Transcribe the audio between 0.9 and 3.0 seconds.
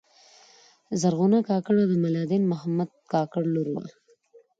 زرغونه کاکړه د ملا دین محمد